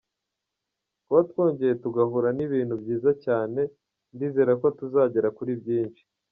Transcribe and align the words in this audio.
Kuba 1.05 1.21
twongeye 1.29 1.73
tugahura 1.83 2.29
ni 2.33 2.43
ibintu 2.47 2.75
byiza 2.81 3.09
cyane 3.25 3.61
ndizera 4.13 4.51
ko 4.61 4.67
tuzagera 4.77 5.29
kuri 5.37 5.51
byinshi”. 5.61 6.01